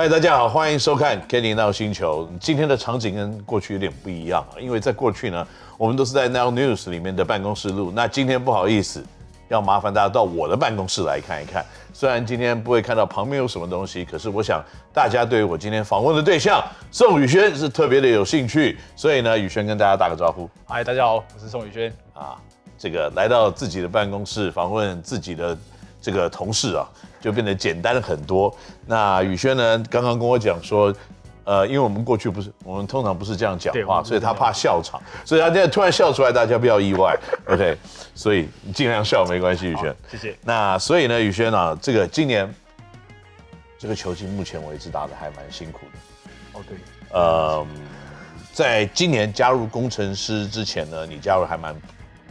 [0.00, 2.24] 嗨，大家好，欢迎收看《Kenny NOW 星球》。
[2.38, 5.44] 今天的场景跟过去有点不一样啊，因为在过去呢，
[5.76, 7.90] 我们都是在 Now News 里面的办公室录。
[7.92, 9.04] 那今天不好意思，
[9.48, 11.66] 要麻烦大家到我的办公室来看一看。
[11.92, 14.62] 虽然今天不会看到旁边有什么东西，可是我想
[14.94, 16.62] 大家对于我今天访问的对象
[16.92, 20.48] 宋宇轩是特别的有兴趣，所以呢，宇轩跟大家打个招呼。
[20.64, 22.36] 嗨，大家好，我是宋宇轩啊。
[22.78, 25.58] 这个来到自己的办公室访问自己的
[26.10, 26.88] 这个同事啊，
[27.20, 28.54] 就变得简单很多。
[28.86, 30.94] 那宇轩呢，刚刚跟我讲说，
[31.44, 37.14] 呃，因为我们过去不是，我们通常不是这样讲话，所以他怕笑场，所以他现在突然笑出来，大家不要意外，
[37.46, 37.76] OK？
[38.14, 39.94] 所以你尽量笑没关系，宇轩。
[40.10, 40.34] 谢谢。
[40.42, 42.50] 那所以呢，宇轩啊，这个今年
[43.78, 46.58] 这个球季目前为止打的还蛮辛苦的。
[46.58, 46.78] 哦，对。
[47.10, 47.66] 呃，
[48.54, 51.76] 在今年加入工程师之前呢，你加入还蛮。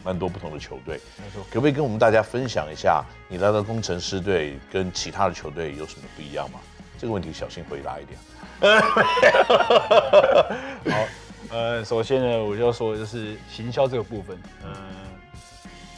[0.08, 6.62] 蛮多不同的球队，没错，可不可以跟我们大家分享一下，你来到工程师队跟其他的球队有什么不一样吗？
[6.98, 8.18] 这个问题小心回答一点。
[10.90, 10.98] 好，
[11.50, 14.80] 呃，首先呢，我就要说的就是行销这个部分，嗯、呃，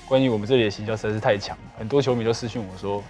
[0.08, 3.04] 关于我们这里的行销实在是太强，很多球迷都私讯我说，我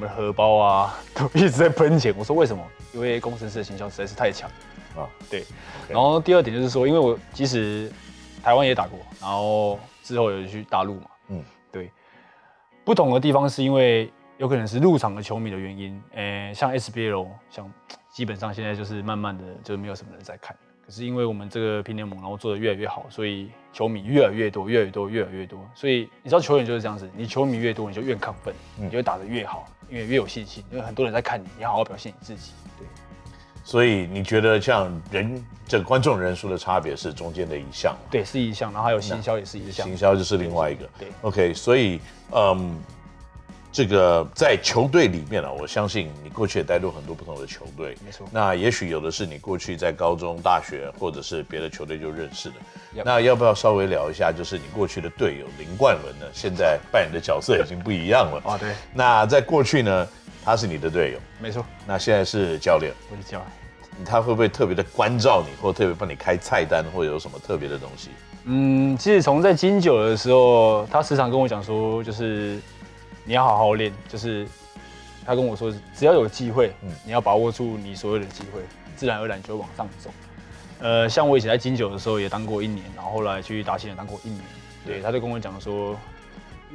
[0.00, 2.14] 们的荷包啊都一直在喷钱。
[2.16, 2.66] 我说为什么？
[2.94, 4.48] 因为工程师的行销实在是太强
[4.96, 5.04] 啊。
[5.28, 5.44] 对，
[5.90, 7.92] 然后第二点就是说，因为我即使
[8.42, 9.78] 台湾也打过，然后。
[10.02, 11.06] 之后有去大陆嘛？
[11.28, 11.90] 嗯，对。
[12.84, 17.72] 不同的地方是因为有可能是入场的球迷的原因，诶、欸，像 SBL，像
[18.10, 20.56] 基本上现在就是慢慢的就没有什么人在看。
[20.84, 25.60] 可是因为我们这个拼联盟，然后做的越来越好，所以球迷越来越多，越来越多，越来越多。
[25.74, 32.50] 所以你知道球员就是这样子，你球迷越多，你就越亢奋，你就会打得越好，因为越有信心，因为很多人在看你，你好好表现你自己。
[32.76, 32.86] 对。
[33.64, 37.96] 所以你觉得像人这个观众人数的差别是中间的一项？
[38.10, 40.88] 对，是一项，然后还有行销也是一项，行销就是另外一个。
[40.98, 42.00] 对，对，OK，所以
[42.32, 42.76] 嗯，
[43.70, 48.26] 这个在球队里面啊，我相信你过去也带入很多不同的球队，没错。
[48.32, 52.56] 那也许有的是你过去在高中、大学或者是别的球队就认识的。
[53.04, 56.26] 那要不要稍微聊一下，就是你过去的队友林冠伦呢？
[56.34, 58.58] 现在扮演的角色已经不一样了啊。
[58.58, 58.74] 对。
[58.92, 60.08] 那在过去呢？
[60.44, 61.64] 他是你的队友，没错。
[61.86, 64.04] 那现在是教练，我是教练。
[64.04, 68.08] 他会不会特别的关照你，或特别帮你开菜单，或者有什么特别的东西？
[68.44, 72.58] 嗯，其实从在金九的时候，他时常跟我讲说，就是
[73.24, 74.46] 你要好好练，就是
[75.24, 78.62] 他跟我说，只要有机会，嗯，你要把握住你所有的机会，
[78.96, 80.10] 自然而然就会往上走。
[80.80, 84.42] 呃，像我以前在金九的时候也当过一年，然后后来去达信也当过一年，
[84.84, 85.96] 对，他就跟我讲说，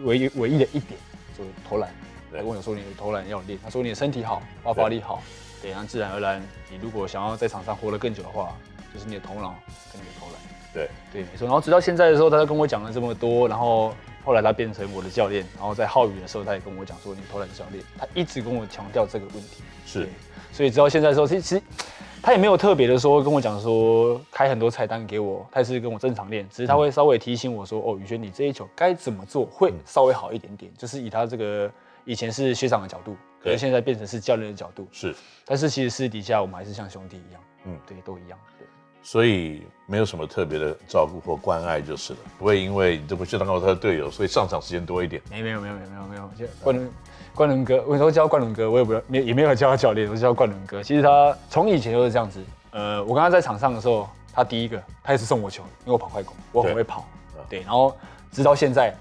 [0.04, 0.98] 唯一唯一的一点
[1.38, 1.90] 就是投篮。
[2.32, 3.58] 他跟我说，你的投篮要练。
[3.64, 5.22] 他说你的身体好，爆发力好，
[5.62, 8.56] 对，然后自然而然，你如果想要在场上活得更久的话，
[8.94, 9.56] 就是你的头脑
[9.92, 10.36] 跟你的投篮。
[10.74, 11.46] 对对，没错。
[11.46, 13.94] 然后直到现在的时候，他就跟我讲了这么多，然后
[14.24, 17.84] 后来他变成我的教练，然后在浩宇的时候，他也跟我讲说，你投篮是要练。
[17.98, 19.64] 他一直跟我强调这个问题。
[19.86, 20.08] 是。
[20.52, 21.62] 所以直到现在的时候，其实其实
[22.22, 31.72] 他也没有特别的说跟我讲说开很多菜单给我，他也是跟我正常练，只是他会稍微提醒我说，哦，宇轩，你这一球该怎么做会稍微好一点点，就是以他这个。
[32.08, 34.88] 以前是学长的角度，可是现在变成是教练的角度。
[34.94, 35.14] 是，
[35.46, 37.42] 但是其实私底下我们还是像兄弟一样。
[37.66, 38.40] 嗯，对，都一样。
[38.58, 38.66] 对，
[39.04, 45.22] 所以没有什么特别的照顾或关爱就是了，不会因为你这不是当过他的队友，所以上场时间多一点。
[45.30, 46.90] 没没有没有没有没有没有，冠伦
[47.36, 50.82] 冠伦哥，我说叫冠伦哥，我也不没也没有叫他教练，我叫冠伦哥。
[50.82, 52.42] 其实他从以前就是这样子。
[52.72, 57.06] 呃，我跟他在场上的时候，他第一个他也是送我球，因为我跑快攻，我很会跑。
[57.50, 57.94] 对，然后
[58.32, 58.96] 直到现在。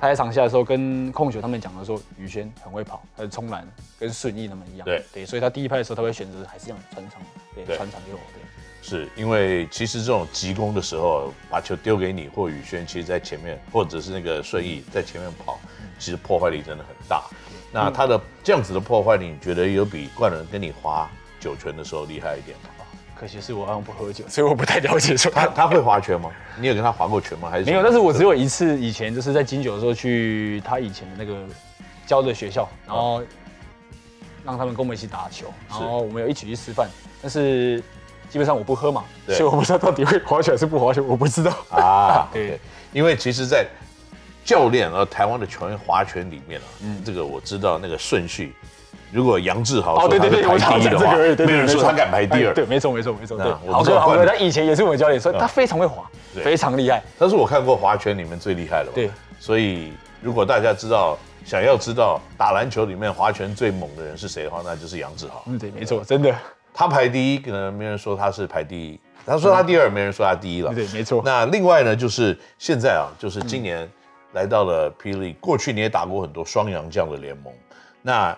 [0.00, 3.66] 他在场下的时候，跟控球他们讲的说，宇轩很会跑，他的冲篮
[3.98, 4.84] 跟顺义他们一样。
[4.84, 7.20] 对对，所以他第一拍的时候，他会选择还是这样传长，
[7.54, 8.20] 对，传场给我。
[8.32, 8.40] 对，
[8.80, 15.58] 是因为其实这种急攻的时候，把球丢给你或宇轩，其实在前面，或者是那个顺义在前面跑，
[15.98, 17.24] 其实破坏力真的很大。
[17.72, 21.10] 那他的这样子的破坏力，你觉得有比冠伦跟你划
[21.40, 22.70] 九拳的时候厉害一点吗？
[23.18, 26.30] 可惜是我好像不喝酒，所以我不太了解说他他会划拳吗？
[26.56, 27.50] 你有跟他划过拳吗？
[27.50, 27.82] 还是没有？
[27.82, 31.44] 但是我只有一次，以前就是在金九的时候去他以前的那个
[32.06, 33.20] 教的学校，然后
[34.44, 36.88] 让他们跟我们一起打球，然后我们有一起去吃饭。
[37.20, 37.82] 但是
[38.30, 42.28] 基本上我不喝嘛，所以我不知道到底会划拳还是不划拳，我不知道啊。
[42.32, 42.60] 对，
[42.92, 43.66] 因为其实，在
[44.44, 48.54] 教练和台湾的球员划拳里面啊，嗯，这个我知道那个顺序。
[49.10, 52.52] 如果杨志豪说他排第一的话，没有人说他敢排第二。
[52.52, 53.38] 对，没错，没错，没错。
[53.38, 57.02] 对，好哥，好哥，他以前也是我教练，所以他非常会滑，非常厉害。
[57.18, 58.90] 他是我看过划拳里面最厉害的。
[58.94, 59.10] 对，
[59.40, 65.42] 所以如果大家知道，想要知道打篮球里面划拳最猛的人是谁的话，那就是杨志豪。
[65.46, 66.34] 嗯，对，没错，真的。
[66.74, 69.00] 他排第一，可能没人说他是排第一。
[69.24, 70.74] 他说他第二，没人说他第一了。
[70.74, 71.22] 对，没错。
[71.24, 73.88] 那另外呢，就是现在啊，就是今年
[74.32, 77.50] 来到了霹雳，过去你也打过很多双洋将的联盟，
[78.02, 78.36] 那。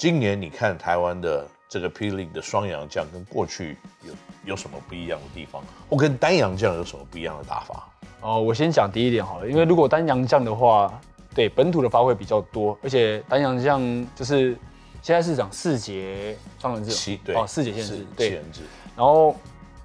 [0.00, 4.14] 今年你看台湾的这个霹雳的双阳将跟过去有
[4.46, 5.62] 有什么不一样的地方？
[5.90, 7.86] 或跟单阳将有什么不一样的打法？
[8.22, 10.98] 哦，我先讲第一点好了，因为如果单阳将的话，
[11.34, 13.82] 对本土的发挥比较多，而且单阳将
[14.16, 14.56] 就是
[15.02, 18.62] 现在是讲四节双人制，七对哦四节限制，对，制。
[18.96, 19.36] 然后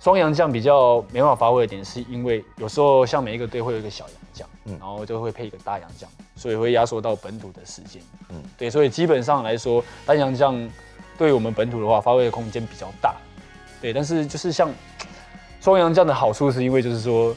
[0.06, 8.00] 双洋将比较没办法发挥的点，是因为有时候像每一个队会有一个小洋将，嗯，然后就会配一个大洋将，所以会压缩到本土的时间，
[8.30, 10.70] 嗯，对，所以基本上来说，单洋将
[11.18, 13.16] 对于我们本土的话，发挥的空间比较大，
[13.82, 14.72] 对，但是就是像
[15.60, 17.36] 双洋将的好处，是因为就是说。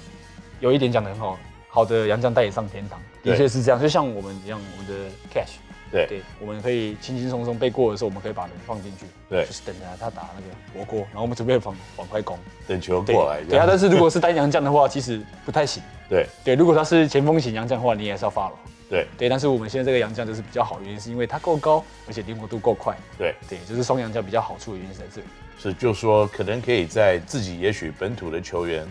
[0.60, 1.38] 有一点讲的很好，
[1.68, 3.80] 好的洋将带你上天堂，的确是这样。
[3.80, 5.54] 就像我们一样，我们的 cash，
[5.90, 13.42] 对对，我们可以轻轻松松背过的时候，我们可以把人放进去，对，就是等着他打那个火锅，然后我们准备往往快攻，等球过来。
[13.48, 15.82] 对啊，但是如果是单阳将的话，其实不太行。
[16.08, 18.52] 对对，如果他是前锋型阳将的话，你也是要 follow。
[18.90, 22.96] 对对，但是我们现在这个洋将就是比较好的原因，是因为他够高，而且灵活度够快。
[23.16, 25.26] 对对，就是双阳将比较好处的原因是在这里。
[25.58, 28.86] 是，就是说可能可以在自己也许本土的球员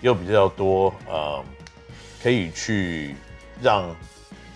[0.00, 1.42] 又比较多，呃。
[2.22, 3.16] 可以去
[3.60, 3.92] 让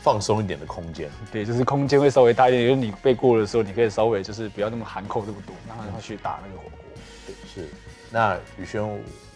[0.06, 2.62] 放松一点的空间，对，就是空间会稍微大一点。
[2.62, 6.78] 因为你背过的时候，你可以稍微就是不要那么含扣这么多，让他去打那个火锅。
[7.26, 7.68] 对，是。
[8.08, 8.80] 那宇轩，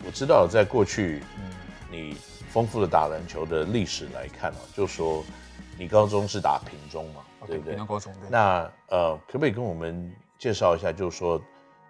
[0.06, 1.50] 我知道在过去，嗯，
[1.90, 2.16] 你
[2.50, 5.24] 丰富的打篮球的历史来看啊，就说
[5.76, 7.74] 你高中是打平中嘛，okay, 对不对？
[7.84, 8.14] 高中。
[8.28, 10.08] 那呃，可不可以跟我们
[10.38, 11.42] 介绍一下，就是说，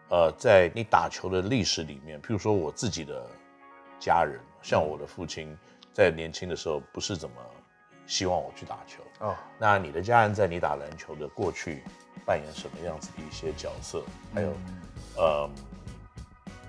[0.08, 3.28] 呃，在你打球的历史里面，譬如说我自己的
[3.98, 5.50] 家人，像我的父亲。
[5.50, 5.58] 嗯
[5.92, 7.34] 在年轻的时候，不是怎么
[8.10, 9.36] 希望我去打球哦。
[9.56, 11.84] 那你的家人在你打篮球的过去
[12.26, 14.02] 扮演什么样子的一些角色？
[14.34, 14.58] 还有，嗯、
[15.16, 15.50] 呃，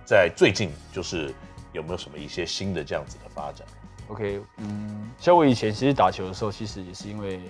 [0.06, 1.34] 在最近就是
[1.74, 3.68] 有没有什么一些新的这样子的发展
[4.10, 7.42] ？OK，嗯，像我以前其实打球的时候，其实也是因为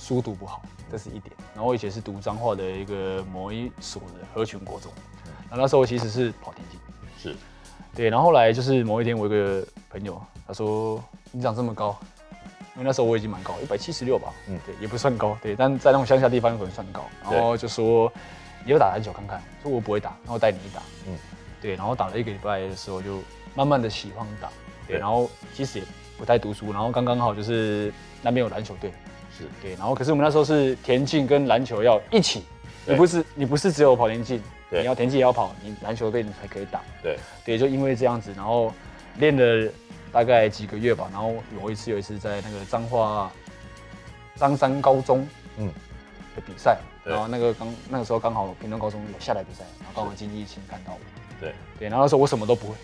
[0.00, 1.32] 书读不好，这是一点。
[1.54, 4.90] 然后我以前是读彰化的一个某一所的合群国中，
[5.48, 6.80] 那、嗯、那时候我其实是跑田径，
[7.16, 7.36] 是。
[7.94, 11.98] 对，然后后来就是某一天，我有个朋友，他说：“你长这么高，
[12.78, 17.04] 因为那时候我已经蛮高，一百七十六吧，嗯，对，也不算高，对，但在那种乡下地方可能算高。
[17.24, 18.10] 然后就说
[18.64, 21.18] 你要打篮球看看，说我不会打，然后带你打，嗯，
[21.60, 23.20] 对，然后打了一个礼拜的时候，就
[23.56, 24.48] 慢慢的喜欢打，
[24.86, 25.84] 对，然后其实也
[26.16, 27.92] 不太读书，然后刚刚好就是
[28.22, 28.92] 那边有篮球队，
[29.36, 29.44] 是。
[29.60, 32.44] 对，然后可是我们那时候是田径跟篮球要一起，
[32.86, 34.40] 你不是你不是只有跑田径。”
[34.70, 34.82] 对。
[34.82, 36.80] 你要田径也要跑，你篮球队你才可以打。
[37.02, 37.18] 对。
[37.44, 38.72] 对，就因为这样子，然后
[39.16, 39.72] 练了
[40.12, 43.30] 大概几个月吧，然后有一次有一次在那个彰化
[44.36, 45.26] 彰山高中
[45.56, 45.72] 嗯。
[46.36, 51.00] 的比赛，嗯、然后那个刚那个时候刚好屏东高中有下来比赛，然后刚好经济请看到我。
[51.40, 51.52] 对。
[51.78, 52.74] 对，然后那时候我什么都不会，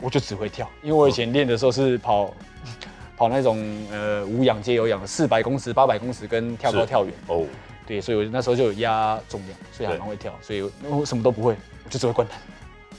[0.00, 2.32] 我就只会跳，因为我以前练的时候是跑、
[2.64, 2.72] 嗯、
[3.18, 3.58] 跑那种
[3.90, 7.12] 呃无氧接有氧的四百公尺、八百公尺跟跳高跳远。
[7.26, 7.44] 哦。
[7.86, 11.54] 对，所以我那时候就有压重量，所以还蛮会跳，所以我什么都不会，
[11.84, 12.38] 我就只会灌篮。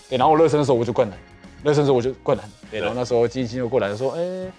[0.07, 1.17] 对，然后我热身的时候我就灌篮，
[1.63, 2.43] 热身的时候我就过来。
[2.69, 4.51] 对，然后那时候金星就过来说，哎，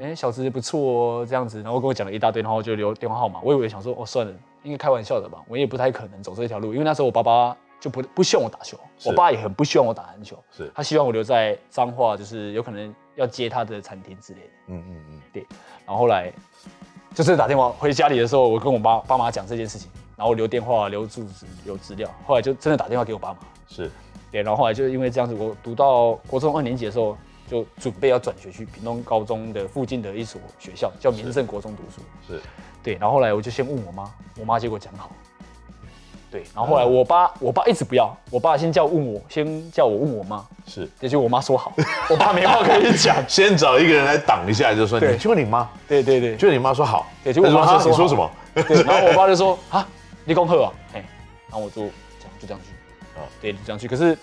[0.00, 3.40] 哎，小子不错哦，这样子，然后跟我讲了一大堆，然后就留电话号码。
[3.42, 4.32] 我以为想说，哦，算了，
[4.62, 14.46] 应该开玩笑的吧，我也不太可能走这条路，因为那时候我爸爸就不不希望我打球，我爸也很不希望我打篮球，是他希望我留在彰化，就是有可能要接他的餐厅之类的。
[14.68, 15.46] 嗯嗯嗯，对，
[15.86, 16.32] 然后后来。
[17.14, 22.08] 就是打电话回家里的时候，我跟我爸爸妈讲这件事情，然后留电话、留住址、留资料。
[22.26, 23.90] 后来就真的打电话给我爸妈，是，
[24.30, 24.42] 对。
[24.42, 27.16] 然后后来就因为这样子，我读到国中二年级的时候，
[27.48, 32.00] 就准备要转学去屏东高中的附近的一所学校，叫民正国中读书。
[32.26, 32.40] 是，
[32.82, 32.94] 对。
[32.94, 35.10] 然后后来我就先问我妈，我妈结果讲好。
[36.30, 41.72] 对，然后后来我爸，我爸一直不要，我爸先叫问我，先叫我问我妈，是，也就我妈说好，
[42.10, 48.28] 我爸没话可以讲， 先找一个人来挡一下，就说你去问你妈，对对对，就你妈说好，对，就我妈说你说什么？
[48.52, 49.86] 对，然后我爸就说啊，
[50.24, 51.04] 你恭贺啊，哎，
[51.48, 51.82] 然后我就
[52.18, 52.70] 讲就这样去，
[53.18, 53.86] 啊，对，就这样去。
[53.86, 54.18] 可是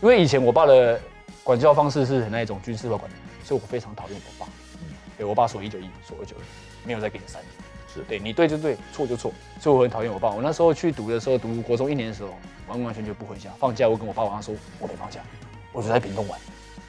[0.00, 1.00] 因为以前我爸的
[1.42, 4.50] 管教方式是很那种军事化管理，所以我非常讨厌我爸，
[5.16, 6.42] 对我爸说一就一，说二就二，
[6.84, 7.42] 没有再给你三。
[7.92, 10.30] 是对，你对就对，错就错，所以我很讨厌我爸。
[10.30, 12.36] 我那时候去读的时候，读国中一年的时候，
[12.68, 13.48] 完完全全不回家。
[13.58, 15.20] 放假我跟我爸妈说，我没放假，
[15.72, 16.38] 我就在屏东玩。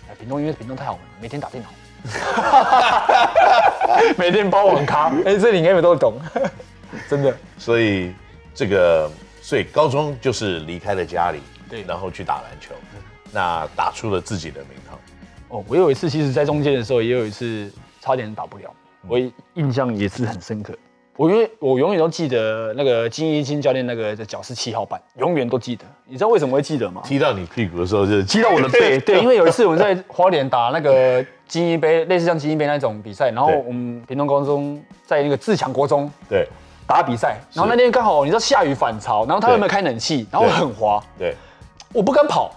[0.09, 1.69] 哎，屏东因为屏东太好玩了，每天打电脑，
[4.17, 5.09] 每天包网咖。
[5.25, 6.19] 哎，这里应该有都懂，
[7.09, 7.35] 真的。
[7.57, 8.13] 所以
[8.53, 9.09] 这个，
[9.41, 11.39] 所以高中就是离开了家里，
[11.69, 12.73] 对，然后去打篮球，
[13.31, 14.99] 那打出了自己的名堂。
[15.49, 18.71] 哦，我有一次，其实在中间的时候，也有一次差点打不了，
[19.07, 19.17] 我
[19.55, 20.77] 印象也是很深刻。
[21.17, 25.83] 我因为我永远都记得那个金一金教练那个的脚是七号板，永远都记得。
[26.05, 27.01] 你知道为什么会记得吗？
[27.03, 28.97] 踢到你屁股的时候就踢到我的背。
[29.03, 36.47] 对，因为有一次我们在花莲打那个金一杯，类似像金一杯那种比赛，然后我们屏东高中在那个自强国中，对，
[36.89, 41.35] 打比赛，然后那天刚好你知道下雨反潮，然后他有没有开冷气，然后很滑，对，
[41.93, 42.51] 我不敢跑，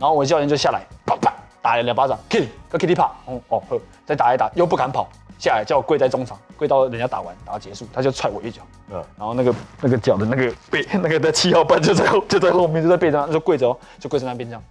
[0.00, 1.32] 然后我教练就下来，啪啪
[1.62, 5.08] 打了两巴掌，Kitty 跟 Kitty 啪，哦哦呵，再打一打，又不敢跑，
[5.38, 14.62] 下来叫我跪在中场，跪到人家打完打到结束，他就踹我一脚，嗯，然后那个那个脚的那个背，那个的七号半就在后就在后面就在背上，就跪着哦，就跪在那边这样，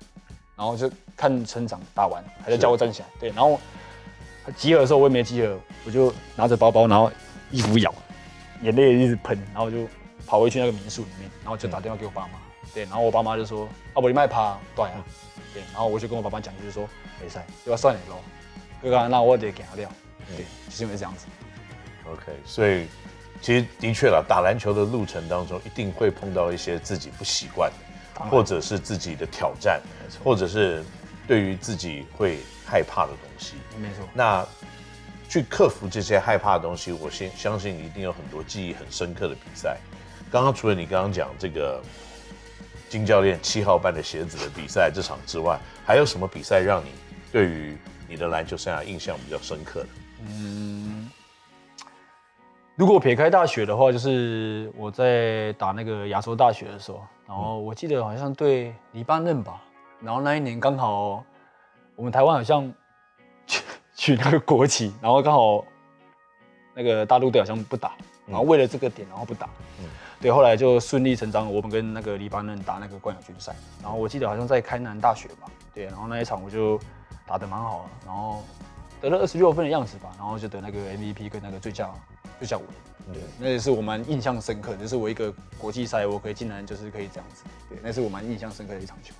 [0.57, 3.57] 然后就看成长打完，还在叫我站起来，对，然后。
[4.55, 5.53] 集合的时候我也没集合，
[5.85, 7.11] 我就拿着包包，然后
[7.51, 7.93] 衣服咬，
[8.61, 9.87] 眼泪也一直喷，然后就
[10.25, 12.39] 跑回去那个民宿里面，然后就打电话给我爸妈，
[12.73, 15.03] 对，然后我爸妈就说：“阿伯你卖趴，对啊，
[15.53, 16.87] 对。”然后我就跟我爸爸讲，就是说
[17.21, 18.17] ：“没事，就要算你喽，
[18.81, 19.89] 哥哥，那我得给他料。”
[20.35, 21.25] 对，就是因为这样子。
[22.11, 22.87] OK，所以
[23.41, 27.71] 其实的确了，打篮球的路程当中，一定会碰到一些自己不习惯
[28.15, 29.81] 的，或者是自己的挑战，
[30.23, 30.83] 或者是
[31.27, 33.55] 对于自己会害怕的东西。
[33.79, 34.45] 没错，那
[35.29, 39.77] 去克服这些害怕的东西，我先相信一定有很多记忆很深刻的比赛。
[40.31, 41.81] 刚刚除了你刚刚讲这个
[42.89, 46.91] 金教练七号半的鞋子的比赛这场之外，还有什么比赛让你
[47.31, 49.89] 对于你的篮球生涯印象比较深刻的？
[50.21, 51.09] 嗯，
[52.75, 59.61] 如果撇开大学的话，就是我在打那个亚洲大学的时候，然后我记得好像对黎巴嫩吧，
[60.01, 61.23] 然后那一年刚好
[61.95, 62.73] 我们台湾好像。
[63.97, 65.65] 取那个国旗，然后刚好
[66.75, 67.93] 那个大陆队好像不打，
[68.27, 69.49] 然后为了这个点，然后不打。
[69.79, 69.89] 嗯，
[70.21, 76.79] 对，后来就顺理成章，我们跟那个黎巴嫩打那个冠亚军赛，然后我记得好像在开南大学吧，对，然后那一场我就
[77.25, 78.43] 打得蛮好的，然后
[79.01, 81.89] 得了二十六分的样子吧，然后就得那个 MVP 跟那个最佳
[82.39, 89.13] 最佳五人，对，那也是我蛮印象深刻，就是我一个国际赛我可以竟然就是可以这样子，对，那是我蛮印象深刻的一场球。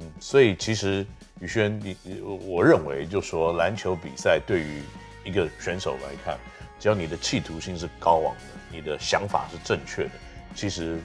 [0.00, 1.06] 嗯，所以其实
[1.40, 1.96] 宇轩，你
[2.44, 4.82] 我认为，就说篮球比赛对于
[5.24, 6.36] 一个选手来看，
[6.80, 8.40] 只要你的企图心是高昂的，
[8.72, 10.10] 你的想法是正确的，
[10.56, 10.98] 其实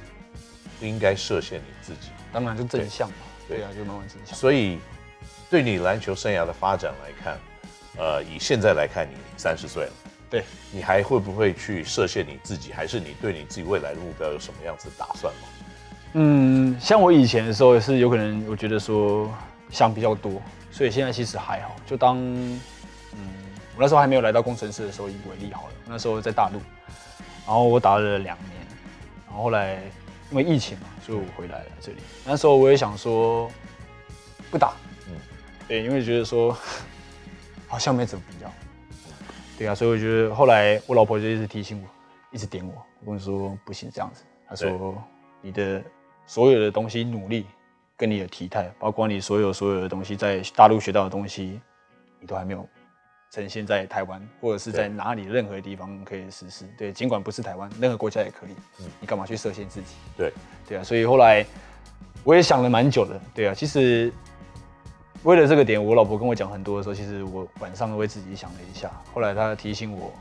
[0.80, 2.10] 不应该设限你自己。
[2.34, 3.16] 当然就正向嘛，
[3.48, 4.36] 对，对啊，就慢慢正向。
[4.36, 4.80] 所以
[5.48, 7.38] 对你篮球生涯的发展来看，
[7.98, 9.92] 呃，以现在来看，你三十岁了，
[10.32, 12.72] 对，你还会不会去设限你自己？
[12.72, 15.42] 还是你对你自己未来的目标有什么样子的打算吗？
[16.14, 19.30] 嗯，像我以前的时候也是有可能，我觉得说
[19.70, 21.76] 想比较多，所以现在其实还好。
[21.86, 23.20] 就当嗯，
[23.76, 25.74] 我那时候还没有来到工程师的时候以为例好了。
[25.86, 26.62] 那时候在大陆，
[27.46, 28.52] 然后我打了两年，
[29.28, 29.82] 然后后来
[30.32, 31.98] 因为疫情嘛，所以我回来了这里。
[32.24, 33.52] 那时候我也想说
[34.50, 34.74] 不打，
[35.10, 35.16] 嗯，
[35.68, 36.58] 对，因为觉得说
[37.68, 38.50] 好像没怎么比较，
[39.58, 41.88] 对啊，所以我觉得后来我老婆就一直提醒我，
[42.32, 44.96] 一直点我，我跟我说不行这样子，她说
[45.42, 45.82] 你的。
[46.28, 47.46] 所有的东西努力，
[47.98, 51.60] 跟你的体态，包括你所有所有的东西，在大陆学到的东西，
[52.22, 52.66] 你都还没有
[53.32, 56.64] 呈现在台湾，或者是在哪里任何地方可以实施。
[56.78, 58.52] 对，尽管不是台湾，任何国家也可以。
[58.80, 59.96] 嗯，你干嘛去设限自己？
[60.16, 60.32] 对，
[60.66, 60.84] 对啊。
[60.84, 61.46] 所以后来
[62.24, 63.20] 我也想了蛮久的。
[63.34, 64.14] 对啊，其实
[65.24, 68.92] 为了这个点，我老婆跟我讲很多的时候，其实我晚上都会自己想了一下。
[69.14, 70.12] 后来她提醒我。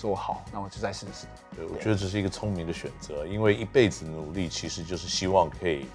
[0.00, 1.26] 说好，那我就再试试。
[1.56, 5.86] 对，我觉得这是一个聪明的选择，因为一辈子努力，其实就是希望可以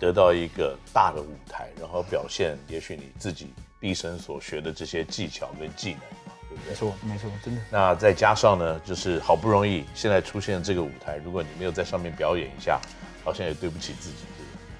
[0.00, 6.70] 得到一个大的舞台，然后表现，也许你自己毕生所学的这些技巧跟技能嘛，对不对？
[6.70, 7.60] 没错，没错，真的。
[7.68, 12.80] 那再加上呢，就是好不容易现在出现这个舞台，如果你没有在上面表演一下，
[13.22, 14.24] 好像也对不起自己，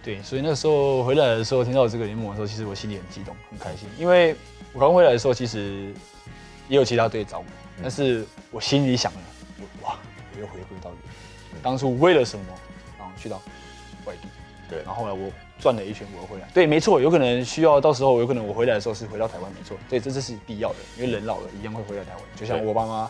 [0.03, 4.35] 对所以那时候回来的时候，听到这个联盟的时候，其实我心里很激动，很开心，因为
[4.73, 5.95] 我刚回来的时候，其实
[6.69, 7.45] 也有其他队找我。
[7.81, 9.21] 但是我心里想了，
[9.83, 9.97] 哇，
[10.35, 10.91] 我又回归到
[11.63, 12.45] 当初为了什么，
[12.99, 13.41] 然后去到
[14.05, 14.29] 外地，
[14.69, 15.31] 对，然后后来我
[15.61, 23.09] 转了一圈，我又回来，对，没错，有可能需要到时候，有可能我回来的时候是回到台湾，没错，对，这这是必要的，因为人老了一样会回到台湾，就像我爸妈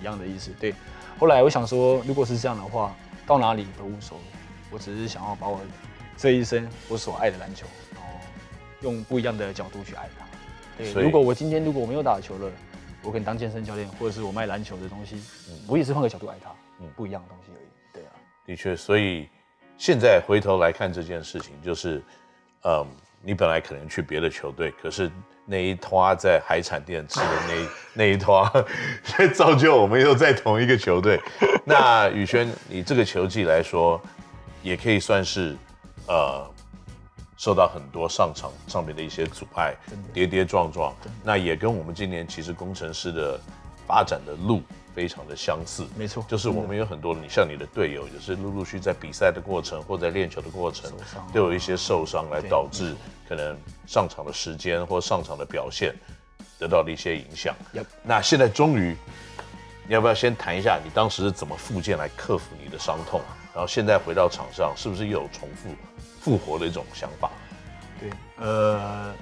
[0.00, 0.74] 一样的意思，对。
[1.18, 2.94] 后来我想说，如果是这样的话，
[3.26, 4.24] 到哪里都无所谓，
[4.70, 5.60] 我只是想要把我
[6.16, 8.08] 这一生我所爱的篮球，然后
[8.80, 10.26] 用不一样的角度去爱它。
[10.76, 12.50] 对，如果我今天如果我没有打球了。
[13.04, 15.16] 我可能当健身教练，或者是我卖篮球的东西，
[15.50, 17.66] 嗯，我也是换个角度爱它，嗯，不一样的东西而已。
[17.92, 18.14] 对啊，
[18.46, 19.28] 的确，所以
[19.76, 22.00] 现在回头来看这件事情，就是，
[22.62, 22.86] 嗯，
[23.20, 25.10] 你本来可能去别的球队，可是
[25.44, 28.48] 那一拖在海产店吃的那 那一拖，
[29.34, 31.20] 造就我们又在同一个球队。
[31.64, 34.00] 那宇轩，你这个球技来说，
[34.62, 35.56] 也可以算是，
[36.12, 36.50] 呃。
[37.38, 39.74] 受到很多上场上面的一些阻碍，
[40.14, 43.40] 跌跌撞撞，那也跟我们今年其实工程师的
[43.84, 44.62] 发展的路
[44.94, 45.84] 非常的相似。
[45.96, 50.88] 没错，就是我们有很多你像你的队友，也是陆陆续续在比赛的过程或在练球的过程，
[51.32, 52.94] 都有一些受伤，来导致
[53.28, 55.92] 可能上场的时间或上场的表现
[56.60, 57.56] 得到了一些影响。
[58.04, 58.96] 那现在终于
[59.88, 63.20] 你要不要先谈一下你当时是怎么复健来克服你的伤痛？
[63.52, 65.70] 然后现在回到场上，是不是又有重复
[66.22, 67.28] 复活的一种想法？
[67.98, 69.12] 对，呃，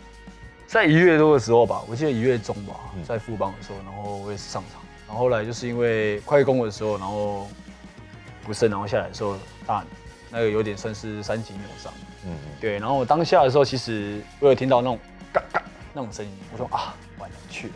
[0.66, 2.74] 在一月多的时候吧，我记得一月中吧，
[3.08, 7.48] 在富邦的时候，然后我也是上场，然后后来就是因为快攻的时候，然后
[8.44, 9.34] 不慎，然后下来的时候
[9.66, 9.82] 大
[10.30, 11.90] 那个有点算是三级扭伤。
[12.26, 14.98] 嗯，对，然后我当下的时候，其实我有听到那种
[15.32, 15.62] 嘎嘎
[15.94, 17.74] 那种声音，我说啊，完了去了，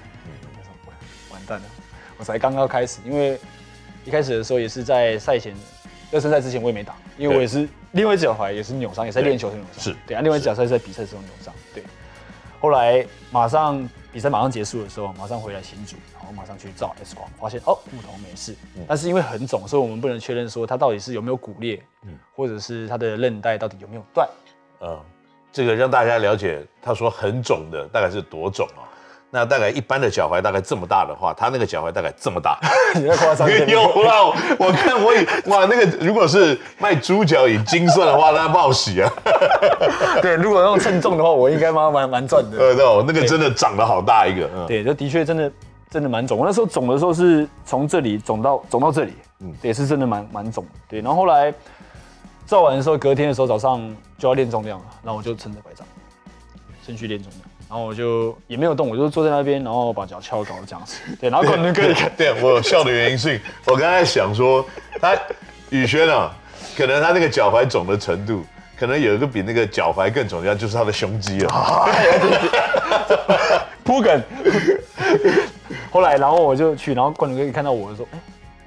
[1.31, 1.67] 完蛋了，
[2.19, 3.41] 我才刚刚开始，因为
[4.05, 5.57] 一开始的时候也是在赛前。
[6.11, 9.83] 热身赛之前我也没打，因为我也是另外一只脚踝也是扭伤，也是在练球的时候扭伤。
[9.85, 11.53] 是对啊，另外一只脚踝是在比赛的时候扭伤。
[11.75, 11.83] 对，
[12.61, 18.55] 后来马上比赛马上结束的时候，马上回来新竹，然后马上去照 X 光，发现哦木头没事，
[18.87, 24.29] 但是因为很肿，所以我们不能确认说它到底是有没有骨裂，嗯，或者是它的韧带到底有没有断。
[24.81, 25.01] 嗯，
[25.53, 28.83] 这个让大家了解，他说很肿的大概是多肿啊？
[29.35, 32.57] 那大概一般的脚踝大概这么大的话，他那个脚踝大概这么大。
[32.95, 33.51] 你在夸张？
[33.67, 39.11] 有啦，我看我以哇，那个如果是卖猪脚以斤算的话，那报喜啊。
[40.23, 42.57] 对，如果用称重的话，我应该蛮蛮蛮赚的。
[42.57, 44.49] 对对，那个真的长得好大一个。
[44.55, 45.51] 嗯，对，这的确真的
[45.91, 46.39] 真的蛮肿。
[46.39, 50.65] 我那时候肿的时候是从这里肿到肿到这里，嗯，也是真的蛮蛮肿。
[50.89, 51.53] 对，然后后来
[52.47, 53.81] 照完的时候，隔天的时候早上
[54.17, 55.85] 就要练重量了，然后我就撑着拐杖，
[56.87, 57.43] 先去练重量。
[57.75, 61.01] 然后我就也没有动，我就坐在那边，然后把脚翘高这样子。
[61.21, 62.09] 对，然后可能可以看。
[62.17, 64.65] 对，我有笑的原因是，我刚才想说，
[65.01, 65.19] 他
[65.71, 66.33] 宇轩啊，
[66.77, 68.45] 可能他那个脚踝肿的程度，
[68.79, 71.91] 可能有一个比那个脚踝更肿的，就是他的胸肌了。
[73.83, 74.23] 铺梗。
[75.91, 78.19] 后来，然后我就去，然后冠伦哥一看到我就说：“哎，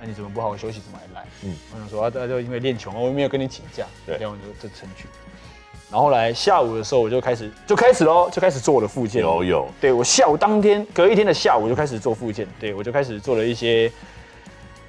[0.01, 3.85] 那你怎么不好好休息，怎么还来？”嗯，我想说啊，他就因为练球嘛，我没有跟你请假。
[4.05, 5.07] 对，然后就就成去。
[5.89, 9.21] 然后来下午的时候，我就开始就开始喽，就开始做我的复健。
[9.21, 13.89] 有有，对我下午当天隔一天的下午就开始做复健，对我就开始做了一些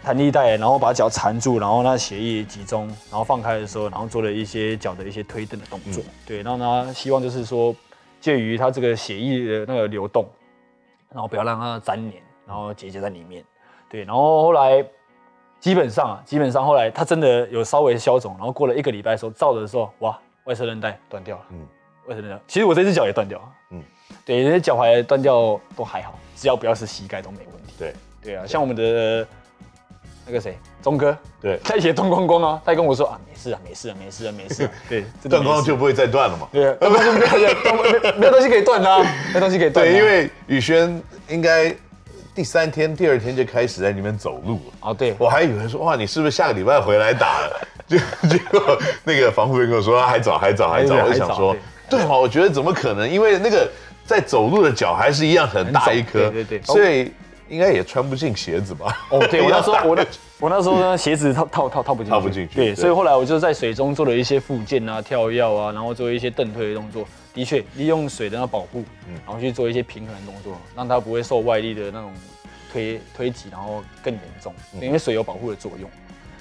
[0.02, 7.72] 弹力带，然后把脚缠住，然后让血液集中，然后放开的时候，然后做了一些脚的一些推蹬的动作，嗯、对，然后呢，希望就是说
[8.20, 10.26] 介于他这个血液的那个流动，
[11.12, 13.44] 然后不要让它粘黏，然后结节在里面，
[13.88, 14.84] 对，然后后来
[15.60, 20.18] 基本上啊，基本上后来它真的有稍微消肿，然后过了一个礼拜的时候照的时候，哇！
[20.48, 20.98] 外侧韧带。
[21.10, 21.58] 断掉了，嗯，
[22.06, 23.82] 外侧韧带，其实我这只脚也断掉了，嗯，
[24.24, 27.74] 对，那些脚踝断掉都还好，只要不要是膝盖都没问题。
[27.78, 29.26] 对，对啊，像我们的
[30.26, 36.48] 那个谁，钟哥，对，他也断光光啊，他跟我说啊，没事啊，没事啊，没事啊，没事啊， 对， 断光就不会再断了嘛。
[36.50, 39.86] 对， 断光就没有没有东西可以断啊，没东西可以断。
[39.86, 41.74] 对，因为宇轩应该
[42.34, 44.72] 第三天、第二天就开始在里面走路了。
[44.80, 47.68] 哦，对，我还以为说哇，你是不是下个礼拜回来打了？
[47.88, 47.98] 就
[48.28, 51.56] 结果那个防护员跟我说还早还早还早，我就想说
[51.88, 52.16] 对嘛？
[52.16, 53.08] 我觉得怎么可能？
[53.08, 53.68] 因为那个
[54.04, 57.10] 在走路的脚还是一样很大一颗，对对对，所以
[57.48, 59.06] 应该也穿不进鞋子吧？
[59.10, 60.06] 哦，对， 我那时候我的
[60.38, 62.54] 我那时候呢鞋子套套套套不进去，套不进去。
[62.54, 67.06] 对，所以后来我就在水中做了一些附件啊、跳跃啊，然后做一些蹬腿的动作。
[67.34, 68.82] 的确，利用水的那保护，
[69.24, 72.12] 然后去做一些平衡的动作，让它不会受外力的那种
[72.72, 75.88] 推推挤，然后更严重，因为水有保护的作用。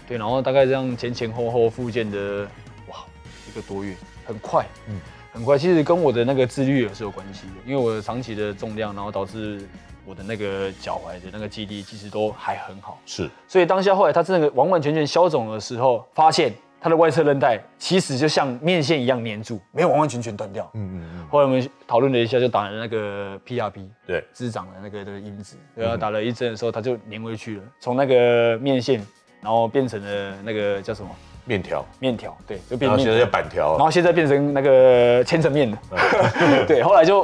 [0.08, 2.48] 对，然后大概这样前前后后复健的，
[2.88, 3.04] 哇，
[3.48, 3.94] 一个多月，
[4.26, 5.02] 很快，嗯，
[5.34, 5.58] 很快。
[5.58, 9.68] 其实跟我的那个自律也是有关系的，因为我的长期的重量，然后导致
[10.06, 12.98] 我的那个脚踝的那个肌力其实都还很好。
[13.06, 20.70] 是，所以当下后来他真的完完全全消肿的时候，发现他的外侧韧带其实就像面线一样粘住，没有完完全全断掉。
[20.76, 21.28] 嗯嗯嗯。
[21.28, 29.06] 后来我们讨论了一下，就打了那个 PRP，对，滋长的那个的因子，然后打了一针的时候，他就粘回去了，从那个面线。
[29.48, 31.10] 然后变成了那个叫什么
[31.46, 31.86] 面条？
[32.00, 33.78] 面条，对，就变成现在叫板条。
[33.78, 35.78] 然后现在变成那个千层面了。
[36.68, 37.24] 对，后来就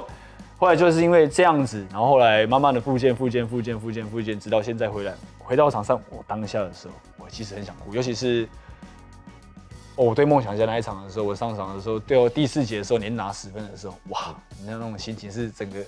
[0.57, 8.47] 后来就是因为这样子，然后后来慢慢的复健、复健、复健、复健、复健，直到现在回来回到场上，我当下的时候，我其实很想哭，尤其是
[9.97, 15.79] 哦，我对梦想家那一场的时候，我上场的时候，对我第四节的时候连拿十分的时候，哇，你那种心情是整个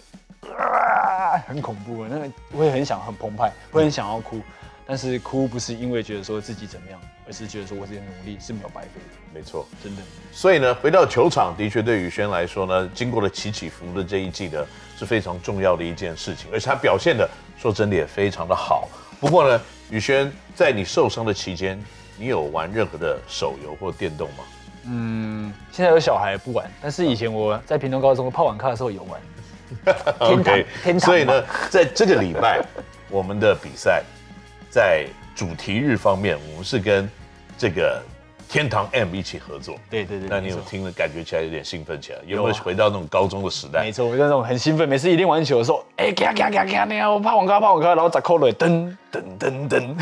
[0.53, 4.41] 啊，很恐怖的，那个会很想很澎湃，会很想要哭。
[4.87, 9.17] 但是哭不是因为觉得说自己怎么样，而是觉得说我自己的努力是没有白费的。
[9.33, 10.01] 没错，真的。
[10.31, 14.63] 所以呢，回到球场，的确对宇轩来说呢，经过了起起伏伏的这一季呢，
[14.97, 18.87] 是非常重要的一件事情，而且他表现的说真的也非常的好。
[19.19, 21.83] 不过呢，宇轩在你受伤的期间，
[22.15, 24.43] 你有玩任何的手游或电动吗？
[24.87, 29.19] 嗯，现在有小孩不玩，但是以前我在平东高中泡网咖的时候有玩。
[30.19, 30.99] 天堂，天堂。
[30.99, 32.63] 所以呢，在这个礼拜，
[33.09, 34.03] 我们的比赛。
[34.75, 37.09] 在主题日方面，我们是跟
[37.57, 38.03] 这个
[38.49, 39.77] 天堂 M 一起合作。
[39.89, 43.83] 对对对，那你有听了，感觉起来有点兴奋起来，有没有回到那种高中的时代？
[43.83, 49.95] 没错，我就那种很兴奋，每次一练完球的时候， 哎，嘎嘎嘎嘎嘎，我怕网咖，怕网咖，然后砸扣了，噔噔噔噔，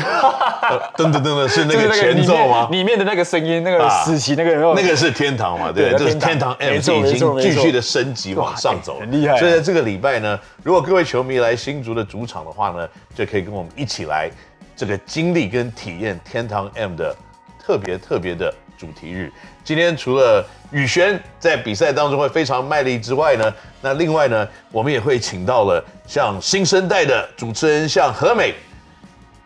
[0.96, 2.68] 噔噔噔 噔是那个前奏吗？
[2.72, 5.70] 里面的那个声音，那个死棋那个有那个是天堂嘛？
[5.70, 9.36] 对，这是天堂 M 已经继续的升级往上走，很厉害。
[9.38, 14.28] 所以在这个礼拜呢，如果各位球迷来新竹的主场的话呢，就可以跟我们一起来
[14.76, 17.14] 这个经历跟体验天堂 M 的
[17.58, 18.52] 特别特别的。
[18.76, 19.32] 主题日，
[19.62, 28.52] 今天除了宇轩在比赛当中会非常卖力之外呢，那另外呢，我们也会请到了像新生代的主持人，像和美、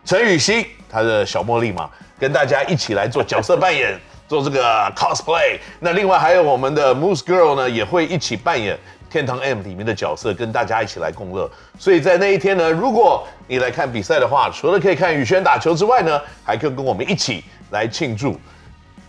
[0.03, 1.87] 陈雨希，他的小茉莉嘛，
[2.17, 5.59] 跟大家一起来做角色扮演，做这个 cosplay。
[5.79, 8.77] 那另外还有我们的 Moose Girl 呢，也会一起扮演
[9.09, 11.49] 天堂 M 里面的角色，跟大家一起来共乐。
[11.77, 18.39] 所以在那一天呢，如果你来看比赛的话，除了可以看宇轩打球之外呢，还可以跟我们一起来庆祝。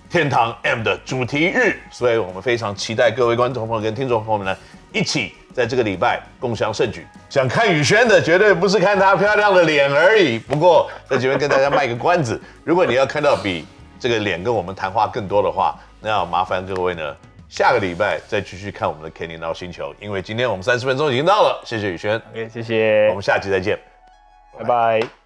[0.08, 4.56] 天堂 M 的主题日，所以我们非常期待各位观众朋友跟听众朋友们呢，
[4.92, 7.06] 一起在这个礼拜共享盛举。
[7.28, 10.36] 想看宇轩的，绝对不是看他漂亮的脸而已。
[10.36, 13.64] 不过在这边跟大家卖个关子，如果你要看到比
[14.00, 17.14] 这个脸跟我们谈话更多的话，那要麻烦各位呢，
[17.50, 21.60] 下个礼拜再继续看我们的 Kenny NOW 星球，因为今天我们三十分钟已经到了。
[21.66, 23.76] 谢谢宇轩，谢谢，我们下期再见，
[24.56, 25.19] 拜拜。